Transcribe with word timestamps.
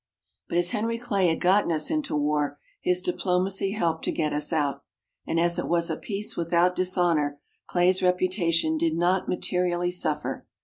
But 0.49 0.57
as 0.57 0.71
Henry 0.71 0.97
Clay 0.97 1.27
had 1.27 1.39
gotten 1.39 1.71
us 1.71 1.91
into 1.91 2.15
war, 2.15 2.57
his 2.81 3.03
diplomacy 3.03 3.73
helped 3.73 4.03
to 4.05 4.11
get 4.11 4.33
us 4.33 4.51
out, 4.51 4.83
and 5.27 5.39
as 5.39 5.59
it 5.59 5.67
was 5.67 5.91
a 5.91 5.95
peace 5.95 6.35
without 6.35 6.75
dishonor, 6.75 7.39
Clay's 7.67 8.01
reputation 8.01 8.79
did 8.79 8.95
not 8.97 9.29
materially 9.29 9.91
suffer. 9.91 10.47